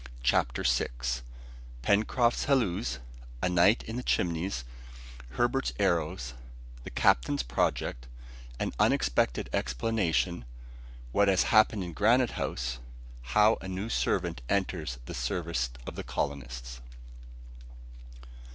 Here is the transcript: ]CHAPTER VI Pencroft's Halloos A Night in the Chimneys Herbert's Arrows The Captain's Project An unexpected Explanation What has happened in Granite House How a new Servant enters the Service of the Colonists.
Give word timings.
]CHAPTER 0.23 0.63
VI 0.63 0.87
Pencroft's 1.83 2.45
Halloos 2.45 2.97
A 3.43 3.47
Night 3.49 3.83
in 3.83 3.97
the 3.97 4.01
Chimneys 4.03 4.63
Herbert's 5.37 5.73
Arrows 5.77 6.33
The 6.83 6.89
Captain's 6.89 7.43
Project 7.43 8.07
An 8.59 8.73
unexpected 8.79 9.47
Explanation 9.53 10.45
What 11.11 11.27
has 11.27 11.43
happened 11.53 11.83
in 11.83 11.93
Granite 11.93 12.31
House 12.31 12.79
How 13.37 13.59
a 13.61 13.67
new 13.67 13.89
Servant 13.89 14.41
enters 14.49 14.97
the 15.05 15.13
Service 15.13 15.69
of 15.85 15.93
the 15.93 16.03
Colonists. 16.03 16.81